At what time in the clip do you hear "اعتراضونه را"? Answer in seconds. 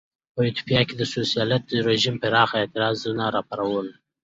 2.59-3.41